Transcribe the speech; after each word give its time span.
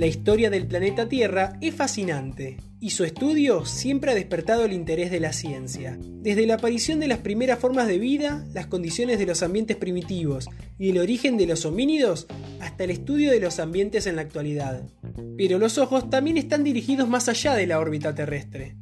La 0.00 0.06
historia 0.06 0.48
del 0.48 0.66
planeta 0.66 1.10
Tierra 1.10 1.58
es 1.60 1.74
fascinante 1.74 2.56
y 2.80 2.88
su 2.88 3.04
estudio 3.04 3.66
siempre 3.66 4.10
ha 4.10 4.14
despertado 4.14 4.64
el 4.64 4.72
interés 4.72 5.10
de 5.10 5.20
la 5.20 5.34
ciencia. 5.34 5.98
Desde 6.00 6.46
la 6.46 6.54
aparición 6.54 7.00
de 7.00 7.06
las 7.06 7.18
primeras 7.18 7.58
formas 7.58 7.86
de 7.86 7.98
vida, 7.98 8.46
las 8.54 8.66
condiciones 8.66 9.18
de 9.18 9.26
los 9.26 9.42
ambientes 9.42 9.76
primitivos 9.76 10.48
y 10.78 10.88
el 10.88 10.96
origen 10.96 11.36
de 11.36 11.44
los 11.44 11.66
homínidos, 11.66 12.28
hasta 12.60 12.84
el 12.84 12.92
estudio 12.92 13.30
de 13.30 13.40
los 13.40 13.60
ambientes 13.60 14.06
en 14.06 14.16
la 14.16 14.22
actualidad. 14.22 14.88
Pero 15.36 15.58
los 15.58 15.76
ojos 15.76 16.08
también 16.08 16.38
están 16.38 16.64
dirigidos 16.64 17.06
más 17.06 17.28
allá 17.28 17.54
de 17.54 17.66
la 17.66 17.78
órbita 17.78 18.14
terrestre. 18.14 18.76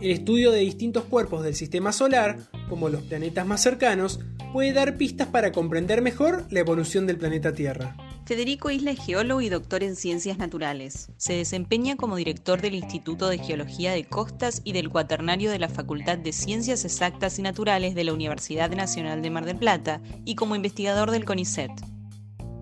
El 0.00 0.10
estudio 0.10 0.50
de 0.50 0.58
distintos 0.58 1.04
cuerpos 1.04 1.44
del 1.44 1.54
sistema 1.54 1.92
solar, 1.92 2.38
como 2.68 2.88
los 2.88 3.04
planetas 3.04 3.46
más 3.46 3.62
cercanos, 3.62 4.18
puede 4.52 4.72
dar 4.72 4.96
pistas 4.96 5.28
para 5.28 5.52
comprender 5.52 6.02
mejor 6.02 6.44
la 6.50 6.58
evolución 6.58 7.06
del 7.06 7.18
planeta 7.18 7.52
Tierra. 7.52 7.96
Federico 8.26 8.70
Isla 8.70 8.90
es 8.90 9.06
geólogo 9.06 9.40
y 9.40 9.48
doctor 9.48 9.84
en 9.84 9.94
ciencias 9.94 10.36
naturales. 10.36 11.12
Se 11.16 11.34
desempeña 11.34 11.94
como 11.94 12.16
director 12.16 12.60
del 12.60 12.74
Instituto 12.74 13.28
de 13.28 13.38
Geología 13.38 13.92
de 13.92 14.04
Costas 14.04 14.62
y 14.64 14.72
del 14.72 14.90
Cuaternario 14.90 15.48
de 15.48 15.60
la 15.60 15.68
Facultad 15.68 16.18
de 16.18 16.32
Ciencias 16.32 16.84
Exactas 16.84 17.38
y 17.38 17.42
Naturales 17.42 17.94
de 17.94 18.02
la 18.02 18.12
Universidad 18.12 18.68
Nacional 18.72 19.22
de 19.22 19.30
Mar 19.30 19.44
del 19.44 19.58
Plata 19.58 20.00
y 20.24 20.34
como 20.34 20.56
investigador 20.56 21.12
del 21.12 21.24
CONICET. 21.24 21.70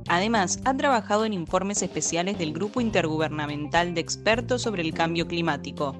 Además, 0.06 0.60
ha 0.66 0.76
trabajado 0.76 1.24
en 1.24 1.32
informes 1.32 1.80
especiales 1.80 2.36
del 2.36 2.52
Grupo 2.52 2.82
Intergubernamental 2.82 3.94
de 3.94 4.02
Expertos 4.02 4.60
sobre 4.60 4.82
el 4.82 4.92
Cambio 4.92 5.26
Climático. 5.26 5.96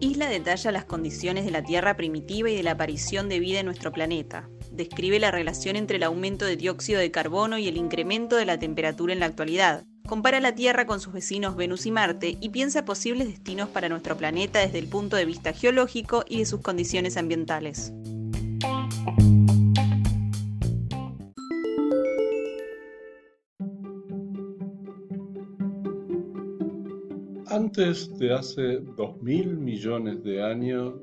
Isla 0.00 0.28
detalla 0.28 0.72
las 0.72 0.84
condiciones 0.84 1.44
de 1.44 1.52
la 1.52 1.62
Tierra 1.62 1.96
primitiva 1.96 2.50
y 2.50 2.56
de 2.56 2.64
la 2.64 2.72
aparición 2.72 3.28
de 3.28 3.38
vida 3.38 3.60
en 3.60 3.66
nuestro 3.66 3.92
planeta, 3.92 4.48
describe 4.76 5.18
la 5.18 5.30
relación 5.30 5.76
entre 5.76 5.96
el 5.96 6.02
aumento 6.02 6.44
de 6.44 6.56
dióxido 6.56 7.00
de 7.00 7.10
carbono 7.10 7.58
y 7.58 7.68
el 7.68 7.76
incremento 7.76 8.36
de 8.36 8.44
la 8.44 8.58
temperatura 8.58 9.12
en 9.12 9.20
la 9.20 9.26
actualidad. 9.26 9.84
Compara 10.06 10.38
la 10.38 10.54
Tierra 10.54 10.86
con 10.86 11.00
sus 11.00 11.12
vecinos 11.12 11.56
Venus 11.56 11.84
y 11.86 11.90
Marte 11.90 12.36
y 12.40 12.50
piensa 12.50 12.84
posibles 12.84 13.26
destinos 13.26 13.68
para 13.68 13.88
nuestro 13.88 14.16
planeta 14.16 14.60
desde 14.60 14.78
el 14.78 14.86
punto 14.86 15.16
de 15.16 15.24
vista 15.24 15.52
geológico 15.52 16.24
y 16.28 16.38
de 16.38 16.46
sus 16.46 16.60
condiciones 16.60 17.16
ambientales. 17.16 17.92
Antes 27.48 28.16
de 28.18 28.34
hace 28.34 28.80
2.000 28.80 29.56
millones 29.56 30.22
de 30.22 30.42
años, 30.42 30.94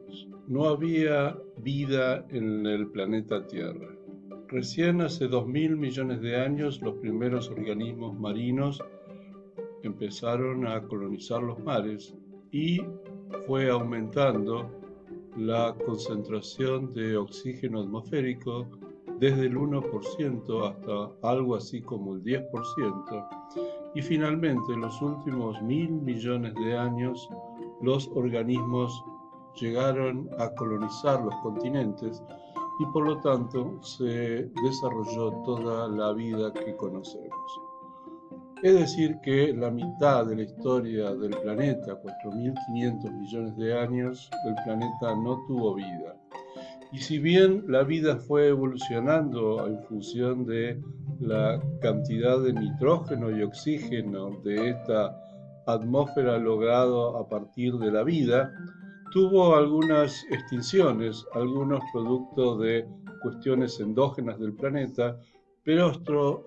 no 0.47 0.65
había 0.65 1.35
vida 1.63 2.25
en 2.29 2.65
el 2.65 2.87
planeta 2.87 3.47
Tierra. 3.47 3.87
Recién 4.49 5.01
hace 5.01 5.29
2.000 5.29 5.77
millones 5.77 6.21
de 6.21 6.35
años 6.35 6.81
los 6.81 6.95
primeros 6.95 7.49
organismos 7.49 8.19
marinos 8.19 8.83
empezaron 9.83 10.67
a 10.67 10.81
colonizar 10.81 11.41
los 11.41 11.59
mares 11.63 12.13
y 12.51 12.81
fue 13.47 13.69
aumentando 13.69 14.69
la 15.37 15.75
concentración 15.85 16.93
de 16.93 17.17
oxígeno 17.17 17.81
atmosférico 17.81 18.67
desde 19.19 19.45
el 19.45 19.55
1% 19.55 20.67
hasta 20.67 21.27
algo 21.27 21.55
así 21.55 21.81
como 21.81 22.15
el 22.15 22.23
10%. 22.23 23.27
Y 23.95 24.01
finalmente, 24.01 24.73
en 24.73 24.81
los 24.81 25.01
últimos 25.01 25.61
mil 25.61 25.91
millones 25.91 26.53
de 26.55 26.77
años, 26.77 27.29
los 27.81 28.09
organismos 28.13 29.03
llegaron 29.59 30.29
a 30.39 30.53
colonizar 30.55 31.21
los 31.21 31.35
continentes 31.37 32.21
y 32.79 32.85
por 32.87 33.05
lo 33.05 33.19
tanto 33.21 33.81
se 33.83 34.49
desarrolló 34.63 35.31
toda 35.43 35.87
la 35.87 36.13
vida 36.13 36.51
que 36.53 36.75
conocemos. 36.75 37.61
Es 38.63 38.75
decir, 38.75 39.19
que 39.21 39.53
la 39.53 39.69
mitad 39.69 40.25
de 40.25 40.37
la 40.37 40.43
historia 40.43 41.13
del 41.13 41.31
planeta, 41.31 42.01
4.500 42.01 43.11
millones 43.11 43.57
de 43.57 43.77
años, 43.77 44.29
el 44.45 44.55
planeta 44.63 45.15
no 45.15 45.43
tuvo 45.47 45.75
vida. 45.75 46.15
Y 46.93 46.99
si 46.99 47.19
bien 47.19 47.65
la 47.67 47.83
vida 47.83 48.15
fue 48.17 48.47
evolucionando 48.47 49.67
en 49.67 49.83
función 49.83 50.45
de 50.45 50.81
la 51.19 51.59
cantidad 51.81 52.39
de 52.39 52.53
nitrógeno 52.53 53.37
y 53.37 53.41
oxígeno 53.41 54.39
de 54.43 54.69
esta 54.69 55.19
atmósfera 55.65 56.37
logrado 56.37 57.17
a 57.17 57.27
partir 57.27 57.73
de 57.79 57.91
la 57.91 58.03
vida, 58.03 58.51
tuvo 59.13 59.55
algunas 59.55 60.25
extinciones, 60.31 61.23
algunos 61.33 61.83
productos 61.93 62.59
de 62.61 62.83
cuestiones 63.21 63.79
endógenas 63.79 64.39
del 64.39 64.53
planeta, 64.53 65.19
pero 65.63 65.93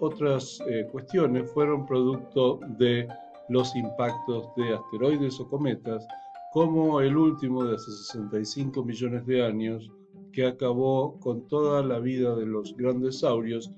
otras 0.01 0.61
eh, 0.69 0.85
cuestiones 0.91 1.49
fueron 1.53 1.87
producto 1.87 2.59
de 2.77 3.07
los 3.51 3.75
impactos 3.77 4.49
de 4.57 4.75
asteroides 4.75 5.39
o 5.39 5.49
cometas, 5.49 6.05
como 6.53 7.01
el 7.01 7.17
último 7.17 7.65
de 7.65 7.77
hace 7.77 7.93
65 7.93 8.85
millones 8.85 9.25
de 9.27 9.45
años, 9.45 9.89
que 10.33 10.45
acabó 10.45 11.21
con 11.21 11.47
toda 11.47 11.85
la 11.85 12.01
vida 12.01 12.35
de 12.35 12.47
los 12.47 12.77
grandes 12.77 13.21
saurios 13.21 13.71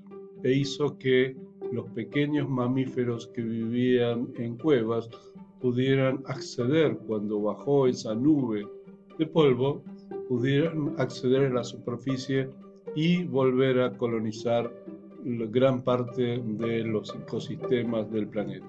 e 0.43 0.53
hizo 0.53 0.97
que 0.97 1.37
los 1.73 1.85
pequeños 1.91 2.49
mamíferos 2.49 3.27
que 3.35 3.43
vivían 3.43 4.33
en 4.39 4.57
cuevas 4.57 5.11
pudieran 5.61 6.23
acceder 6.27 6.97
cuando 7.07 7.43
bajó 7.43 7.87
esa 7.87 8.15
nube 8.15 8.67
de 9.19 9.27
polvo 9.27 9.83
pudieran 10.29 10.95
acceder 10.99 11.47
a 11.47 11.55
la 11.55 11.65
superficie 11.65 12.51
y 12.95 13.25
volver 13.25 13.81
a 13.81 13.97
colonizar 13.97 14.73
gran 15.25 15.83
parte 15.83 16.43
de 16.45 16.85
los 16.85 17.15
ecosistemas 17.15 18.11
del 18.11 18.29
planeta. 18.29 18.67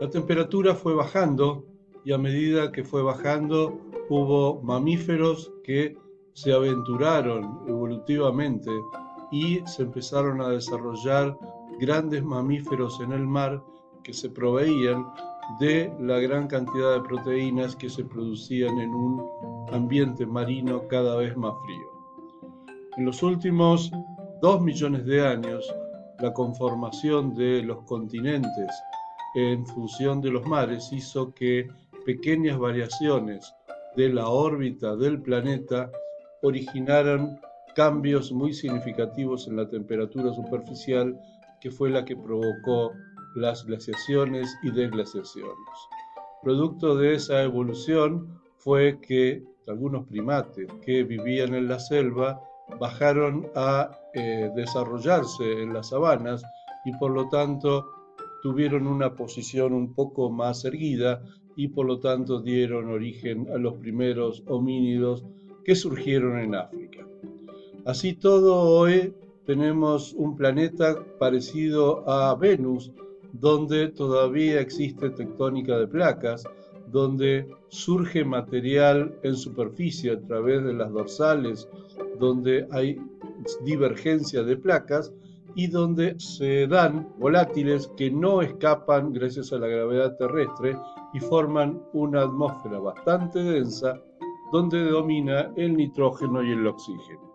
La 0.00 0.08
temperatura 0.08 0.74
fue 0.74 0.94
bajando 0.94 1.64
y 2.04 2.12
a 2.12 2.18
medida 2.18 2.72
que 2.72 2.84
fue 2.84 3.02
bajando 3.02 3.78
hubo 4.08 4.60
mamíferos 4.62 5.52
que 5.62 5.96
se 6.32 6.52
aventuraron 6.52 7.60
evolutivamente 7.68 8.70
y 9.30 9.60
se 9.66 9.82
empezaron 9.82 10.40
a 10.40 10.48
desarrollar 10.48 11.36
grandes 11.78 12.24
mamíferos 12.24 13.00
en 13.00 13.12
el 13.12 13.26
mar 13.26 13.62
que 14.02 14.12
se 14.12 14.30
proveían 14.30 15.06
de 15.58 15.92
la 16.00 16.18
gran 16.18 16.46
cantidad 16.46 16.94
de 16.94 17.08
proteínas 17.08 17.76
que 17.76 17.90
se 17.90 18.04
producían 18.04 18.78
en 18.78 18.90
un 18.90 19.22
ambiente 19.72 20.26
marino 20.26 20.86
cada 20.88 21.16
vez 21.16 21.36
más 21.36 21.54
frío. 21.64 21.90
En 22.96 23.06
los 23.06 23.22
últimos 23.22 23.90
dos 24.40 24.60
millones 24.60 25.04
de 25.04 25.26
años, 25.26 25.74
la 26.18 26.32
conformación 26.32 27.34
de 27.34 27.62
los 27.62 27.82
continentes 27.84 28.70
en 29.34 29.64
función 29.66 30.20
de 30.20 30.30
los 30.30 30.46
mares 30.46 30.92
hizo 30.92 31.32
que 31.34 31.68
pequeñas 32.04 32.58
variaciones 32.58 33.54
de 33.96 34.08
la 34.08 34.28
órbita 34.28 34.96
del 34.96 35.20
planeta 35.20 35.90
originaran 36.42 37.40
cambios 37.74 38.32
muy 38.32 38.52
significativos 38.52 39.46
en 39.46 39.56
la 39.56 39.68
temperatura 39.68 40.32
superficial 40.34 41.18
que 41.60 41.70
fue 41.70 41.90
la 41.90 42.04
que 42.04 42.16
provocó 42.16 42.92
las 43.34 43.64
glaciaciones 43.64 44.56
y 44.62 44.70
desglaciaciones. 44.70 45.54
Producto 46.42 46.96
de 46.96 47.14
esa 47.14 47.42
evolución 47.42 48.40
fue 48.56 48.98
que 49.00 49.42
algunos 49.68 50.06
primates 50.06 50.66
que 50.84 51.04
vivían 51.04 51.54
en 51.54 51.68
la 51.68 51.78
selva 51.78 52.40
bajaron 52.78 53.48
a 53.54 53.90
eh, 54.14 54.50
desarrollarse 54.54 55.62
en 55.62 55.72
las 55.72 55.90
sabanas 55.90 56.42
y 56.84 56.92
por 56.94 57.12
lo 57.12 57.28
tanto 57.28 57.86
tuvieron 58.42 58.86
una 58.86 59.14
posición 59.14 59.72
un 59.72 59.94
poco 59.94 60.30
más 60.30 60.64
erguida 60.64 61.22
y 61.56 61.68
por 61.68 61.86
lo 61.86 62.00
tanto 62.00 62.40
dieron 62.40 62.88
origen 62.88 63.48
a 63.52 63.58
los 63.58 63.74
primeros 63.74 64.42
homínidos 64.46 65.24
que 65.64 65.74
surgieron 65.74 66.38
en 66.38 66.54
África. 66.54 67.06
Así 67.84 68.14
todo 68.14 68.78
hoy 68.78 69.14
tenemos 69.44 70.12
un 70.14 70.36
planeta 70.36 71.04
parecido 71.18 72.08
a 72.08 72.34
Venus, 72.34 72.92
donde 73.32 73.88
todavía 73.88 74.60
existe 74.60 75.10
tectónica 75.10 75.78
de 75.78 75.86
placas, 75.86 76.44
donde 76.86 77.48
surge 77.68 78.24
material 78.24 79.14
en 79.22 79.36
superficie 79.36 80.12
a 80.12 80.20
través 80.20 80.64
de 80.64 80.72
las 80.72 80.92
dorsales, 80.92 81.68
donde 82.18 82.66
hay 82.72 83.00
divergencia 83.64 84.42
de 84.42 84.56
placas 84.56 85.12
y 85.54 85.66
donde 85.66 86.18
se 86.18 86.66
dan 86.66 87.08
volátiles 87.18 87.88
que 87.96 88.10
no 88.10 88.42
escapan 88.42 89.12
gracias 89.12 89.52
a 89.52 89.58
la 89.58 89.66
gravedad 89.66 90.16
terrestre 90.16 90.76
y 91.12 91.20
forman 91.20 91.82
una 91.92 92.22
atmósfera 92.22 92.78
bastante 92.78 93.40
densa 93.40 94.00
donde 94.52 94.84
domina 94.84 95.52
el 95.56 95.76
nitrógeno 95.76 96.42
y 96.42 96.52
el 96.52 96.66
oxígeno. 96.66 97.30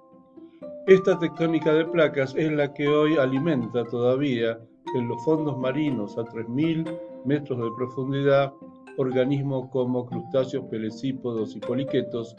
Esta 0.88 1.18
tectónica 1.18 1.74
de 1.74 1.86
placas 1.86 2.36
es 2.36 2.52
la 2.52 2.74
que 2.74 2.88
hoy 2.88 3.18
alimenta 3.18 3.84
todavía 3.86 4.60
en 4.94 5.08
los 5.08 5.24
fondos 5.26 5.58
marinos 5.58 6.18
a 6.18 6.24
3.000 6.24 7.00
metros 7.26 7.60
de 7.60 7.72
profundidad 7.76 8.54
organismos 8.98 9.70
como 9.72 10.06
crustáceos, 10.06 10.66
pelecípodos 10.70 11.56
y 11.56 11.60
poliquetos 11.60 12.36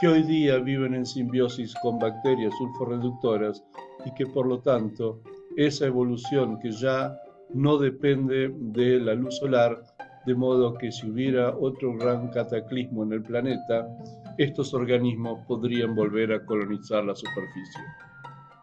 que 0.00 0.08
hoy 0.08 0.22
día 0.22 0.58
viven 0.58 0.94
en 0.94 1.04
simbiosis 1.04 1.74
con 1.82 1.98
bacterias 1.98 2.54
sulforreductoras 2.56 3.64
y 4.04 4.14
que 4.14 4.26
por 4.26 4.46
lo 4.46 4.60
tanto 4.60 5.20
esa 5.56 5.86
evolución 5.86 6.58
que 6.60 6.70
ya 6.70 7.18
no 7.52 7.78
depende 7.78 8.54
de 8.56 9.00
la 9.00 9.14
luz 9.14 9.36
solar, 9.38 9.82
de 10.24 10.34
modo 10.34 10.74
que 10.74 10.92
si 10.92 11.10
hubiera 11.10 11.56
otro 11.56 11.94
gran 11.96 12.28
cataclismo 12.28 13.02
en 13.02 13.14
el 13.14 13.22
planeta, 13.22 13.88
estos 14.36 14.72
organismos 14.72 15.40
podrían 15.46 15.94
volver 15.94 16.32
a 16.32 16.44
colonizar 16.44 17.04
la 17.04 17.14
superficie. 17.14 17.82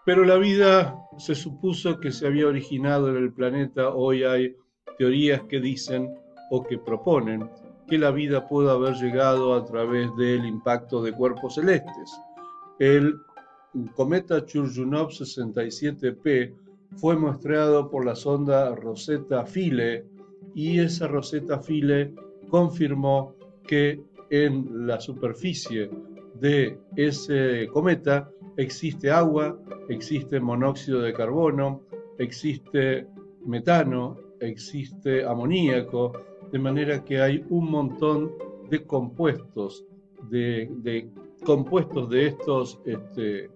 Pero 0.05 0.23
la 0.23 0.37
vida 0.37 0.95
se 1.17 1.33
supuso 1.33 1.99
que 1.99 2.11
se 2.11 2.27
había 2.27 2.47
originado 2.47 3.09
en 3.09 3.17
el 3.17 3.33
planeta, 3.33 3.89
hoy 3.89 4.23
hay 4.23 4.55
teorías 4.99 5.41
que 5.49 5.59
dicen 5.59 6.13
o 6.51 6.63
que 6.63 6.77
proponen 6.77 7.49
que 7.87 7.97
la 7.97 8.11
vida 8.11 8.47
pudo 8.47 8.71
haber 8.71 8.93
llegado 8.95 9.55
a 9.55 9.65
través 9.65 10.15
del 10.15 10.45
impacto 10.45 11.01
de 11.01 11.11
cuerpos 11.11 11.55
celestes. 11.55 12.19
El 12.79 13.15
cometa 13.95 14.45
Churyumov 14.45 15.09
67P 15.09 16.53
fue 16.97 17.17
muestreado 17.17 17.89
por 17.89 18.05
la 18.05 18.15
sonda 18.15 18.75
Rosetta 18.75 19.45
Philae 19.45 20.05
y 20.53 20.79
esa 20.79 21.07
Rosetta 21.07 21.59
Philae 21.59 22.13
confirmó 22.49 23.35
que 23.67 24.01
en 24.29 24.87
la 24.87 24.99
superficie 24.99 25.89
de 26.39 26.77
ese 26.95 27.67
cometa 27.71 28.29
existe 28.57 29.11
agua, 29.11 29.57
existe 29.89 30.39
monóxido 30.39 31.01
de 31.01 31.13
carbono, 31.13 31.81
existe 32.17 33.07
metano, 33.45 34.17
existe 34.39 35.25
amoníaco, 35.25 36.13
de 36.51 36.59
manera 36.59 37.03
que 37.03 37.21
hay 37.21 37.45
un 37.49 37.69
montón 37.69 38.31
de 38.69 38.85
compuestos, 38.85 39.85
de, 40.29 41.09
compuestos 41.43 42.09
de 42.09 42.27
estos 42.27 42.79
este, 42.85 43.49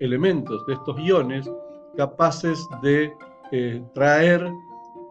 elementos, 0.00 0.66
de 0.66 0.74
estos 0.74 0.98
iones, 1.00 1.50
capaces 1.96 2.66
de 2.82 3.12
eh, 3.52 3.82
traer 3.94 4.50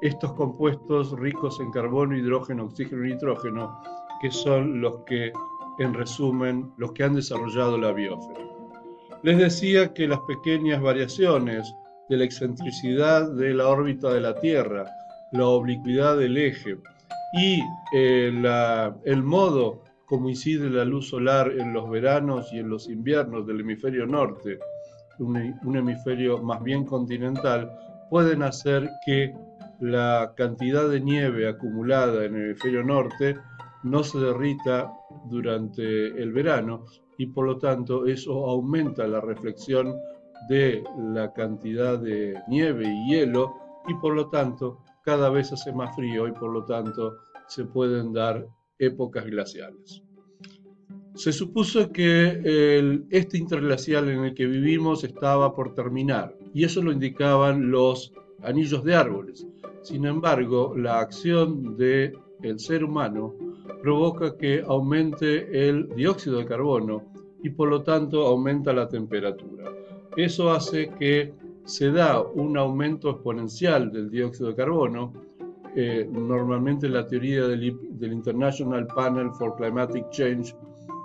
estos 0.01 0.33
compuestos 0.33 1.11
ricos 1.11 1.59
en 1.59 1.71
carbono, 1.71 2.17
hidrógeno, 2.17 2.65
oxígeno 2.65 3.05
y 3.05 3.13
nitrógeno, 3.13 3.81
que 4.21 4.31
son 4.31 4.81
los 4.81 4.99
que, 5.05 5.31
en 5.79 5.93
resumen, 5.93 6.71
los 6.77 6.93
que 6.93 7.03
han 7.03 7.15
desarrollado 7.15 7.77
la 7.77 7.91
biosfera. 7.91 8.58
Les 9.21 9.37
decía 9.37 9.93
que 9.93 10.07
las 10.07 10.19
pequeñas 10.21 10.81
variaciones 10.81 11.75
de 12.07 12.17
la 12.17 12.23
excentricidad 12.23 13.29
de 13.33 13.53
la 13.53 13.67
órbita 13.67 14.13
de 14.13 14.21
la 14.21 14.33
Tierra, 14.39 14.85
la 15.33 15.45
oblicuidad 15.45 16.17
del 16.17 16.37
eje 16.37 16.77
y 17.33 17.61
eh, 17.93 18.31
el 19.03 19.23
modo 19.23 19.83
como 20.05 20.29
incide 20.29 20.69
la 20.71 20.85
luz 20.85 21.09
solar 21.09 21.51
en 21.51 21.71
los 21.71 21.87
veranos 21.89 22.51
y 22.51 22.57
en 22.57 22.69
los 22.69 22.89
inviernos 22.89 23.45
del 23.45 23.59
hemisferio 23.59 24.07
norte, 24.07 24.57
un, 25.19 25.75
hemisferio 25.75 26.41
más 26.41 26.63
bien 26.63 26.83
continental, 26.85 27.69
pueden 28.09 28.41
hacer 28.41 28.89
que 29.05 29.35
la 29.79 30.33
cantidad 30.35 30.89
de 30.89 31.01
nieve 31.01 31.47
acumulada 31.47 32.25
en 32.25 32.35
el 32.35 32.45
hemisferio 32.45 32.83
norte 32.83 33.37
no 33.83 34.03
se 34.03 34.17
derrita 34.17 34.91
durante 35.29 36.07
el 36.07 36.31
verano 36.31 36.85
y 37.19 37.27
por 37.27 37.45
lo 37.45 37.57
tanto 37.57 38.05
eso 38.05 38.45
aumenta 38.49 39.05
la 39.05 39.19
reflexión 39.19 39.93
de 40.47 40.81
la 41.13 41.31
cantidad 41.33 41.99
de 41.99 42.33
nieve 42.47 42.85
y 42.87 43.11
hielo 43.11 43.53
y 43.87 43.93
por 43.95 44.15
lo 44.15 44.29
tanto 44.29 44.79
cada 45.03 45.29
vez 45.29 45.51
hace 45.51 45.73
más 45.73 45.93
frío 45.95 46.27
y 46.27 46.31
por 46.31 46.51
lo 46.51 46.63
tanto 46.63 47.17
se 47.47 47.65
pueden 47.65 48.13
dar 48.13 48.47
épocas 48.79 49.25
glaciales. 49.25 50.01
Se 51.15 51.33
supuso 51.33 51.91
que 51.91 53.03
este 53.09 53.37
interglacial 53.37 54.07
en 54.07 54.23
el 54.23 54.33
que 54.33 54.45
vivimos 54.45 55.03
estaba 55.03 55.53
por 55.53 55.73
terminar 55.73 56.33
y 56.53 56.63
eso 56.63 56.81
lo 56.81 56.93
indicaban 56.93 57.69
los 57.69 58.13
anillos 58.43 58.85
de 58.85 58.95
árboles. 58.95 59.45
Sin 59.81 60.05
embargo, 60.05 60.73
la 60.77 60.99
acción 61.01 61.75
del 61.75 62.17
el 62.43 62.59
ser 62.59 62.85
humano 62.85 63.35
provoca 63.81 64.37
que 64.37 64.63
aumente 64.65 65.69
el 65.69 65.89
dióxido 65.95 66.39
de 66.39 66.45
carbono 66.45 67.03
y 67.43 67.49
por 67.49 67.69
lo 67.69 67.83
tanto 67.83 68.27
aumenta 68.27 68.73
la 68.73 68.87
temperatura. 68.87 69.71
Eso 70.17 70.51
hace 70.51 70.89
que 70.99 71.33
se 71.65 71.91
da 71.91 72.21
un 72.21 72.57
aumento 72.57 73.11
exponencial 73.11 73.91
del 73.91 74.09
dióxido 74.09 74.49
de 74.49 74.55
carbono. 74.55 75.13
Eh, 75.75 76.09
normalmente 76.11 76.89
la 76.89 77.05
teoría 77.05 77.47
del, 77.47 77.77
del 77.91 78.11
International 78.13 78.87
Panel 78.87 79.31
for 79.31 79.55
Climatic 79.55 80.09
Change 80.09 80.55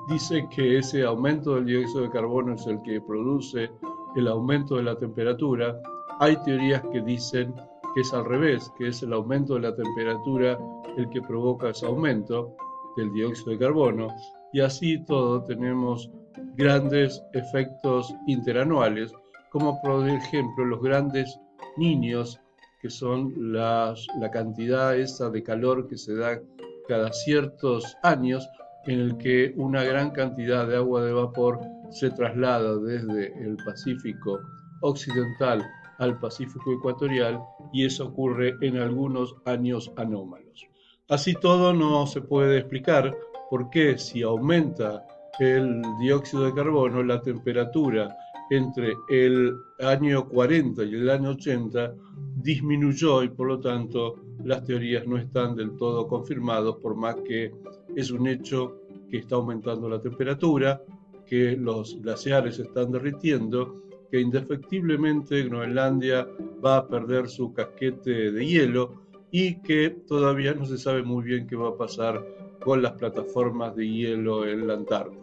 dice 0.08 0.46
que 0.54 0.78
ese 0.78 1.04
aumento 1.04 1.54
del 1.54 1.66
dióxido 1.66 2.02
de 2.02 2.10
carbono 2.10 2.54
es 2.54 2.66
el 2.66 2.80
que 2.82 3.00
produce 3.00 3.70
el 4.16 4.28
aumento 4.28 4.76
de 4.76 4.84
la 4.84 4.96
temperatura. 4.96 5.80
Hay 6.20 6.36
teorías 6.44 6.82
que 6.92 7.00
dicen 7.02 7.54
que 7.94 8.00
es 8.00 8.12
al 8.12 8.24
revés, 8.24 8.70
que 8.76 8.88
es 8.88 9.02
el 9.02 9.12
aumento 9.12 9.54
de 9.54 9.60
la 9.60 9.74
temperatura 9.74 10.58
el 10.96 11.08
que 11.10 11.22
provoca 11.22 11.70
ese 11.70 11.86
aumento 11.86 12.54
del 12.96 13.12
dióxido 13.12 13.52
de 13.52 13.58
carbono. 13.58 14.08
Y 14.52 14.60
así 14.60 15.04
todo 15.04 15.42
tenemos 15.44 16.10
grandes 16.56 17.22
efectos 17.32 18.14
interanuales, 18.26 19.12
como 19.50 19.80
por 19.82 20.08
ejemplo 20.08 20.64
los 20.64 20.82
grandes 20.82 21.38
niños, 21.76 22.40
que 22.80 22.90
son 22.90 23.32
la 23.52 23.94
cantidad 24.32 24.96
esa 24.96 25.30
de 25.30 25.42
calor 25.42 25.88
que 25.88 25.96
se 25.96 26.14
da 26.16 26.40
cada 26.88 27.12
ciertos 27.12 27.96
años, 28.02 28.46
en 28.86 29.00
el 29.00 29.16
que 29.16 29.54
una 29.56 29.82
gran 29.82 30.10
cantidad 30.10 30.66
de 30.66 30.76
agua 30.76 31.02
de 31.02 31.12
vapor 31.12 31.58
se 31.90 32.10
traslada 32.10 32.76
desde 32.78 33.32
el 33.42 33.56
Pacífico 33.64 34.38
occidental 34.82 35.64
al 35.98 36.18
Pacífico 36.18 36.72
ecuatorial 36.72 37.40
y 37.72 37.84
eso 37.84 38.06
ocurre 38.06 38.56
en 38.60 38.78
algunos 38.78 39.36
años 39.44 39.92
anómalos. 39.96 40.66
Así 41.08 41.34
todo 41.34 41.72
no 41.72 42.06
se 42.06 42.20
puede 42.22 42.58
explicar 42.58 43.16
por 43.50 43.70
qué 43.70 43.98
si 43.98 44.22
aumenta 44.22 45.06
el 45.38 45.82
dióxido 46.00 46.44
de 46.44 46.54
carbono, 46.54 47.02
la 47.02 47.20
temperatura 47.20 48.16
entre 48.50 48.94
el 49.08 49.56
año 49.80 50.28
40 50.28 50.84
y 50.84 50.94
el 50.94 51.10
año 51.10 51.30
80 51.30 51.94
disminuyó 52.36 53.22
y 53.22 53.28
por 53.28 53.48
lo 53.48 53.60
tanto 53.60 54.16
las 54.44 54.64
teorías 54.64 55.06
no 55.06 55.16
están 55.16 55.56
del 55.56 55.76
todo 55.76 56.06
confirmadas 56.06 56.74
por 56.82 56.94
más 56.94 57.16
que 57.26 57.52
es 57.96 58.10
un 58.10 58.26
hecho 58.26 58.80
que 59.10 59.18
está 59.18 59.36
aumentando 59.36 59.88
la 59.88 60.00
temperatura, 60.00 60.82
que 61.26 61.56
los 61.56 62.00
glaciares 62.02 62.58
están 62.58 62.92
derritiendo, 62.92 63.83
que 64.14 64.20
indefectiblemente 64.20 65.42
Groenlandia 65.42 66.24
va 66.64 66.76
a 66.76 66.86
perder 66.86 67.28
su 67.28 67.52
casquete 67.52 68.30
de 68.30 68.46
hielo 68.46 68.92
y 69.32 69.56
que 69.62 69.90
todavía 69.90 70.54
no 70.54 70.64
se 70.66 70.78
sabe 70.78 71.02
muy 71.02 71.24
bien 71.24 71.48
qué 71.48 71.56
va 71.56 71.70
a 71.70 71.76
pasar 71.76 72.24
con 72.60 72.80
las 72.80 72.92
plataformas 72.92 73.74
de 73.74 73.88
hielo 73.88 74.46
en 74.46 74.68
la 74.68 74.74
Antártida. 74.74 75.20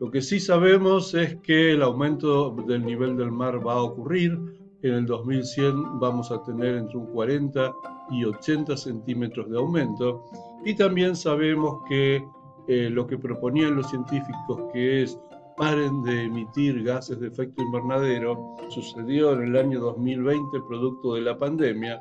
Lo 0.00 0.10
que 0.10 0.20
sí 0.20 0.40
sabemos 0.40 1.14
es 1.14 1.36
que 1.42 1.74
el 1.74 1.82
aumento 1.84 2.50
del 2.66 2.84
nivel 2.84 3.16
del 3.16 3.30
mar 3.30 3.64
va 3.64 3.74
a 3.74 3.82
ocurrir. 3.82 4.36
En 4.82 4.94
el 4.94 5.06
2100 5.06 6.00
vamos 6.00 6.32
a 6.32 6.42
tener 6.42 6.74
entre 6.74 6.98
un 6.98 7.06
40 7.12 7.72
y 8.10 8.24
80 8.24 8.76
centímetros 8.76 9.48
de 9.48 9.58
aumento. 9.58 10.24
Y 10.64 10.74
también 10.74 11.14
sabemos 11.14 11.84
que 11.88 12.26
eh, 12.66 12.90
lo 12.90 13.06
que 13.06 13.16
proponían 13.16 13.76
los 13.76 13.90
científicos, 13.90 14.60
que 14.72 15.04
es 15.04 15.20
paren 15.56 16.02
de 16.02 16.24
emitir 16.24 16.82
gases 16.82 17.20
de 17.20 17.28
efecto 17.28 17.62
invernadero, 17.62 18.56
sucedió 18.68 19.32
en 19.32 19.42
el 19.42 19.56
año 19.56 19.80
2020 19.80 20.58
producto 20.68 21.14
de 21.14 21.22
la 21.22 21.38
pandemia 21.38 22.00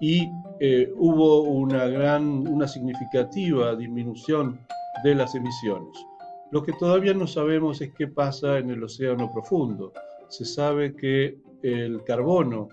y 0.00 0.28
eh, 0.60 0.92
hubo 0.96 1.42
una 1.42 1.86
gran, 1.86 2.48
una 2.48 2.66
significativa 2.66 3.76
disminución 3.76 4.58
de 5.04 5.14
las 5.14 5.34
emisiones. 5.34 5.96
Lo 6.50 6.62
que 6.62 6.72
todavía 6.72 7.14
no 7.14 7.26
sabemos 7.26 7.80
es 7.80 7.92
qué 7.96 8.08
pasa 8.08 8.58
en 8.58 8.70
el 8.70 8.82
océano 8.82 9.30
profundo. 9.32 9.92
Se 10.28 10.44
sabe 10.44 10.96
que 10.96 11.38
el 11.62 12.02
carbono 12.04 12.68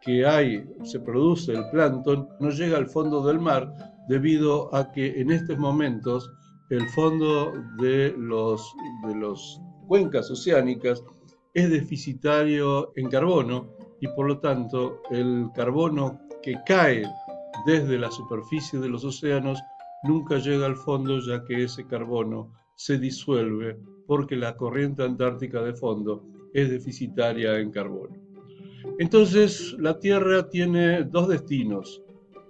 que 0.00 0.24
hay, 0.24 0.64
se 0.84 1.00
produce 1.00 1.52
el 1.52 1.68
plancton, 1.70 2.28
no 2.38 2.50
llega 2.50 2.78
al 2.78 2.86
fondo 2.86 3.22
del 3.26 3.38
mar 3.38 3.72
debido 4.08 4.74
a 4.74 4.90
que 4.92 5.20
en 5.20 5.30
estos 5.30 5.58
momentos 5.58 6.30
el 6.70 6.88
fondo 6.88 7.52
de 7.78 8.14
los, 8.16 8.74
de 9.06 9.14
los 9.14 9.60
cuencas 9.88 10.30
oceánicas 10.30 11.04
es 11.52 11.68
deficitario 11.68 12.92
en 12.96 13.08
carbono 13.08 13.68
y 14.00 14.06
por 14.08 14.28
lo 14.28 14.38
tanto 14.38 15.02
el 15.10 15.48
carbono 15.54 16.20
que 16.42 16.54
cae 16.64 17.02
desde 17.66 17.98
la 17.98 18.10
superficie 18.10 18.78
de 18.78 18.88
los 18.88 19.04
océanos 19.04 19.60
nunca 20.04 20.38
llega 20.38 20.66
al 20.66 20.76
fondo 20.76 21.18
ya 21.20 21.44
que 21.44 21.64
ese 21.64 21.86
carbono 21.86 22.52
se 22.76 22.98
disuelve 22.98 23.76
porque 24.06 24.36
la 24.36 24.56
corriente 24.56 25.02
antártica 25.02 25.62
de 25.62 25.74
fondo 25.74 26.24
es 26.54 26.70
deficitaria 26.70 27.58
en 27.58 27.70
carbono. 27.70 28.16
Entonces, 28.98 29.76
la 29.78 29.98
Tierra 29.98 30.48
tiene 30.48 31.04
dos 31.04 31.28
destinos 31.28 32.02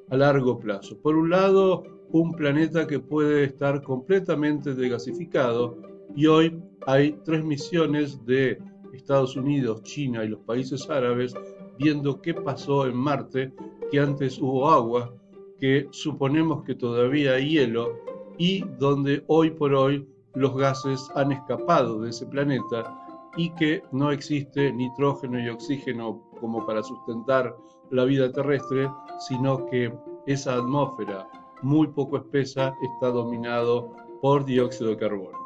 a 0.09 0.17
largo 0.17 0.59
plazo. 0.59 1.01
Por 1.01 1.17
un 1.17 1.31
lado, 1.31 1.83
un 2.13 2.33
planeta 2.33 2.87
que 2.87 2.99
puede 2.99 3.45
estar 3.45 3.83
completamente 3.83 4.75
degasificado 4.75 5.79
y 6.17 6.27
hoy 6.27 6.61
hay 6.87 7.13
tres 7.25 7.45
misiones 7.45 8.25
de 8.25 8.59
Estados 8.93 9.37
Unidos, 9.37 9.83
China 9.83 10.25
y 10.25 10.29
los 10.29 10.41
países 10.41 10.89
árabes 10.91 11.35
viendo 11.79 12.21
qué 12.21 12.35
pasó 12.35 12.87
en 12.87 12.97
Marte, 12.97 13.53
que 13.91 14.01
antes 14.01 14.39
hubo 14.41 14.69
agua, 14.69 15.15
que 15.59 15.89
suponemos 15.91 16.65
que 16.65 16.75
todavía 16.75 17.35
hay 17.35 17.51
hielo 17.51 17.97
y 18.39 18.65
donde 18.79 19.23
hoy 19.29 19.51
por 19.51 19.75
hoy 19.75 20.07
los 20.35 20.57
gases 20.57 21.11
han 21.15 21.33
escapado 21.33 22.01
de 22.01 22.11
ese 22.11 22.27
planeta 22.27 22.97
y 23.37 23.51
que 23.55 23.83
no 23.93 24.11
existe 24.11 24.73
nitrógeno 24.73 25.41
y 25.41 25.49
oxígeno 25.49 26.23
como 26.41 26.67
para 26.67 26.83
sustentar 26.83 27.57
la 27.91 28.05
vida 28.05 28.33
terrestre, 28.33 28.91
sino 29.29 29.67
que 29.67 29.93
esa 30.27 30.55
atmósfera 30.55 31.29
muy 31.63 31.89
poco 31.89 32.17
espesa 32.17 32.75
está 32.83 33.09
dominado 33.09 33.95
por 34.21 34.45
dióxido 34.45 34.91
de 34.91 34.97
carbono. 34.97 35.39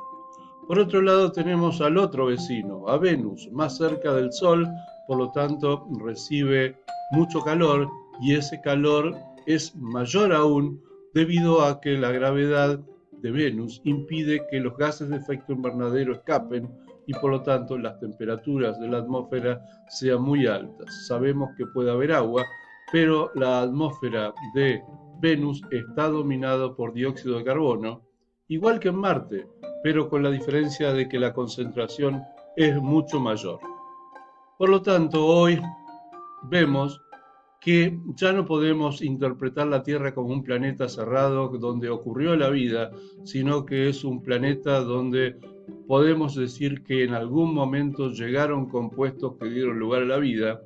Por 0.66 0.78
otro 0.78 1.02
lado 1.02 1.30
tenemos 1.30 1.80
al 1.80 1.98
otro 1.98 2.26
vecino, 2.26 2.88
a 2.88 2.96
Venus, 2.96 3.48
más 3.52 3.76
cerca 3.76 4.14
del 4.14 4.32
Sol, 4.32 4.66
por 5.06 5.18
lo 5.18 5.30
tanto 5.32 5.86
recibe 6.00 6.76
mucho 7.10 7.40
calor 7.40 7.88
y 8.22 8.34
ese 8.34 8.60
calor 8.62 9.14
es 9.46 9.76
mayor 9.76 10.32
aún 10.32 10.82
debido 11.12 11.62
a 11.62 11.80
que 11.80 11.98
la 11.98 12.10
gravedad 12.10 12.80
de 13.12 13.30
Venus 13.30 13.80
impide 13.84 14.46
que 14.50 14.60
los 14.60 14.76
gases 14.76 15.08
de 15.08 15.16
efecto 15.16 15.52
invernadero 15.52 16.14
escapen 16.14 16.68
y 17.06 17.12
por 17.14 17.30
lo 17.30 17.42
tanto 17.42 17.76
las 17.76 17.98
temperaturas 18.00 18.78
de 18.80 18.88
la 18.88 18.98
atmósfera 18.98 19.62
sean 19.88 20.22
muy 20.22 20.46
altas. 20.46 21.06
Sabemos 21.06 21.50
que 21.56 21.66
puede 21.66 21.90
haber 21.90 22.12
agua, 22.12 22.44
pero 22.90 23.30
la 23.34 23.62
atmósfera 23.62 24.32
de 24.54 24.82
Venus 25.24 25.62
está 25.70 26.10
dominada 26.10 26.74
por 26.74 26.92
dióxido 26.92 27.38
de 27.38 27.44
carbono, 27.44 28.02
igual 28.48 28.78
que 28.78 28.88
en 28.88 28.96
Marte, 28.96 29.46
pero 29.82 30.10
con 30.10 30.22
la 30.22 30.30
diferencia 30.30 30.92
de 30.92 31.08
que 31.08 31.18
la 31.18 31.32
concentración 31.32 32.22
es 32.56 32.76
mucho 32.76 33.18
mayor. 33.20 33.58
Por 34.58 34.68
lo 34.68 34.82
tanto, 34.82 35.24
hoy 35.24 35.58
vemos 36.42 37.00
que 37.58 37.98
ya 38.16 38.34
no 38.34 38.44
podemos 38.44 39.00
interpretar 39.00 39.66
la 39.66 39.82
Tierra 39.82 40.14
como 40.14 40.28
un 40.28 40.42
planeta 40.42 40.90
cerrado 40.90 41.48
donde 41.48 41.88
ocurrió 41.88 42.36
la 42.36 42.50
vida, 42.50 42.90
sino 43.24 43.64
que 43.64 43.88
es 43.88 44.04
un 44.04 44.20
planeta 44.22 44.80
donde 44.80 45.38
podemos 45.88 46.34
decir 46.34 46.84
que 46.84 47.02
en 47.02 47.14
algún 47.14 47.54
momento 47.54 48.10
llegaron 48.10 48.68
compuestos 48.68 49.36
que 49.40 49.48
dieron 49.48 49.78
lugar 49.78 50.02
a 50.02 50.04
la 50.04 50.18
vida 50.18 50.60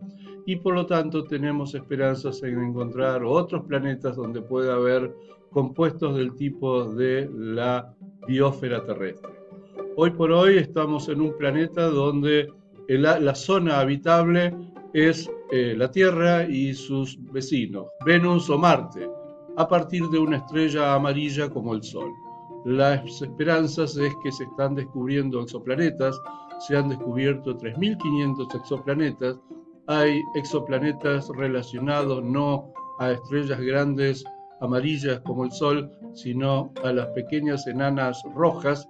y 0.48 0.56
por 0.56 0.72
lo 0.72 0.86
tanto 0.86 1.24
tenemos 1.24 1.74
esperanzas 1.74 2.42
en 2.42 2.58
encontrar 2.58 3.22
otros 3.22 3.66
planetas 3.66 4.16
donde 4.16 4.40
pueda 4.40 4.76
haber 4.76 5.14
compuestos 5.50 6.16
del 6.16 6.34
tipo 6.36 6.86
de 6.86 7.28
la 7.36 7.94
biosfera 8.26 8.82
terrestre. 8.82 9.30
Hoy 9.96 10.10
por 10.12 10.32
hoy 10.32 10.56
estamos 10.56 11.10
en 11.10 11.20
un 11.20 11.36
planeta 11.36 11.90
donde 11.90 12.50
la 12.88 13.34
zona 13.34 13.80
habitable 13.80 14.56
es 14.94 15.30
eh, 15.52 15.74
la 15.76 15.90
Tierra 15.90 16.44
y 16.48 16.72
sus 16.72 17.22
vecinos, 17.30 17.84
Venus 18.06 18.48
o 18.48 18.56
Marte, 18.56 19.06
a 19.58 19.68
partir 19.68 20.02
de 20.08 20.18
una 20.18 20.38
estrella 20.38 20.94
amarilla 20.94 21.50
como 21.50 21.74
el 21.74 21.82
Sol. 21.82 22.10
Las 22.64 23.20
esperanzas 23.20 23.98
es 23.98 24.14
que 24.22 24.32
se 24.32 24.44
están 24.44 24.76
descubriendo 24.76 25.42
exoplanetas, 25.42 26.18
se 26.66 26.74
han 26.74 26.88
descubierto 26.88 27.54
3.500 27.54 28.54
exoplanetas, 28.54 29.38
hay 29.88 30.22
exoplanetas 30.34 31.28
relacionados 31.30 32.22
no 32.22 32.70
a 32.98 33.12
estrellas 33.12 33.58
grandes 33.58 34.22
amarillas 34.60 35.20
como 35.20 35.44
el 35.44 35.50
Sol, 35.52 35.90
sino 36.14 36.72
a 36.84 36.92
las 36.92 37.06
pequeñas 37.08 37.66
enanas 37.66 38.22
rojas 38.34 38.86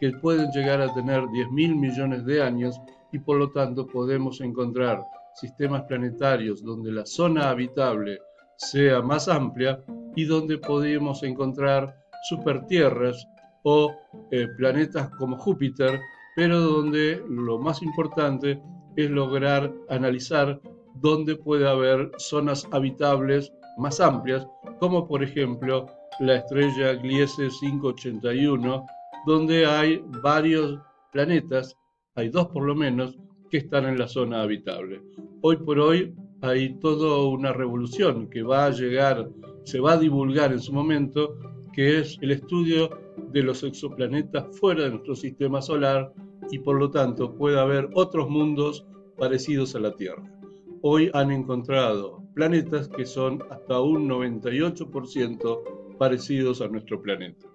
que 0.00 0.10
pueden 0.10 0.50
llegar 0.50 0.80
a 0.80 0.92
tener 0.92 1.22
10.000 1.22 1.76
millones 1.76 2.24
de 2.24 2.42
años 2.42 2.80
y 3.12 3.18
por 3.20 3.36
lo 3.36 3.50
tanto 3.52 3.86
podemos 3.86 4.40
encontrar 4.40 5.04
sistemas 5.34 5.82
planetarios 5.82 6.62
donde 6.64 6.90
la 6.90 7.06
zona 7.06 7.50
habitable 7.50 8.18
sea 8.56 9.00
más 9.02 9.28
amplia 9.28 9.80
y 10.16 10.24
donde 10.24 10.58
podemos 10.58 11.22
encontrar 11.22 11.94
supertierras 12.28 13.24
o 13.62 13.92
eh, 14.32 14.46
planetas 14.56 15.10
como 15.10 15.36
Júpiter, 15.38 16.00
pero 16.34 16.60
donde 16.60 17.22
lo 17.28 17.58
más 17.58 17.82
importante 17.82 18.60
es 18.96 19.10
lograr 19.10 19.72
analizar 19.88 20.60
dónde 20.96 21.36
puede 21.36 21.68
haber 21.68 22.10
zonas 22.18 22.66
habitables 22.72 23.52
más 23.78 24.00
amplias, 24.00 24.46
como 24.78 25.06
por 25.06 25.22
ejemplo 25.22 25.86
la 26.20 26.36
estrella 26.36 26.94
Gliese 26.94 27.48
581, 27.60 28.86
donde 29.26 29.66
hay 29.66 30.02
varios 30.22 30.78
planetas, 31.12 31.76
hay 32.14 32.28
dos 32.28 32.48
por 32.48 32.64
lo 32.64 32.74
menos, 32.74 33.16
que 33.50 33.58
están 33.58 33.86
en 33.86 33.98
la 33.98 34.06
zona 34.06 34.42
habitable. 34.42 35.02
Hoy 35.42 35.56
por 35.56 35.78
hoy 35.78 36.14
hay 36.42 36.78
toda 36.78 37.26
una 37.28 37.52
revolución 37.52 38.28
que 38.28 38.42
va 38.42 38.66
a 38.66 38.70
llegar, 38.70 39.28
se 39.64 39.80
va 39.80 39.92
a 39.92 39.98
divulgar 39.98 40.52
en 40.52 40.60
su 40.60 40.72
momento, 40.72 41.36
que 41.72 41.98
es 41.98 42.16
el 42.20 42.32
estudio 42.32 42.90
de 43.32 43.42
los 43.42 43.62
exoplanetas 43.62 44.46
fuera 44.58 44.84
de 44.84 44.90
nuestro 44.90 45.14
sistema 45.14 45.60
solar 45.60 46.12
y 46.50 46.58
por 46.58 46.78
lo 46.78 46.90
tanto 46.90 47.34
puede 47.34 47.58
haber 47.58 47.88
otros 47.94 48.28
mundos 48.28 48.86
parecidos 49.18 49.74
a 49.74 49.80
la 49.80 49.94
Tierra. 49.96 50.22
Hoy 50.82 51.10
han 51.12 51.30
encontrado 51.30 52.22
planetas 52.34 52.88
que 52.88 53.04
son 53.04 53.42
hasta 53.50 53.80
un 53.80 54.08
98% 54.08 55.96
parecidos 55.98 56.60
a 56.62 56.68
nuestro 56.68 57.02
planeta. 57.02 57.49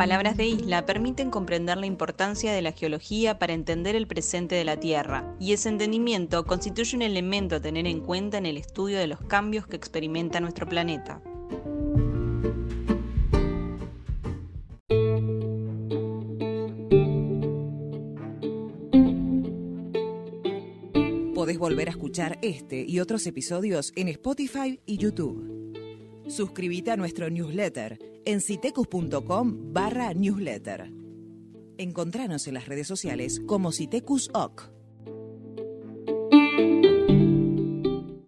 Palabras 0.00 0.38
de 0.38 0.46
Isla 0.46 0.86
permiten 0.86 1.28
comprender 1.28 1.76
la 1.76 1.84
importancia 1.84 2.54
de 2.54 2.62
la 2.62 2.72
geología 2.72 3.38
para 3.38 3.52
entender 3.52 3.94
el 3.96 4.06
presente 4.06 4.54
de 4.54 4.64
la 4.64 4.80
Tierra, 4.80 5.36
y 5.38 5.52
ese 5.52 5.68
entendimiento 5.68 6.46
constituye 6.46 6.96
un 6.96 7.02
elemento 7.02 7.56
a 7.56 7.60
tener 7.60 7.86
en 7.86 8.00
cuenta 8.00 8.38
en 8.38 8.46
el 8.46 8.56
estudio 8.56 8.96
de 8.96 9.06
los 9.06 9.20
cambios 9.20 9.66
que 9.66 9.76
experimenta 9.76 10.40
nuestro 10.40 10.66
planeta. 10.66 11.20
Podés 21.34 21.58
volver 21.58 21.88
a 21.88 21.90
escuchar 21.90 22.38
este 22.40 22.86
y 22.88 23.00
otros 23.00 23.26
episodios 23.26 23.92
en 23.96 24.08
Spotify 24.08 24.80
y 24.86 24.96
YouTube. 24.96 26.24
Suscríbete 26.26 26.90
a 26.90 26.96
nuestro 26.96 27.28
newsletter 27.28 28.09
en 28.24 28.40
citecus.com 28.40 29.72
barra 29.72 30.14
newsletter. 30.14 30.92
Encontranos 31.78 32.46
en 32.46 32.54
las 32.54 32.66
redes 32.66 32.86
sociales 32.86 33.40
como 33.46 33.72
Citecus 33.72 34.30
OC. 34.34 34.79